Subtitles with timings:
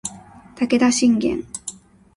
[0.55, 1.45] 武田信玄